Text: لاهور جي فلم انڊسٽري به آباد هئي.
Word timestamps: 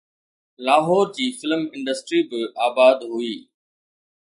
لاهور 0.65 1.03
جي 1.17 1.27
فلم 1.39 1.61
انڊسٽري 1.75 2.21
به 2.29 2.39
آباد 2.67 2.99
هئي. 3.13 3.35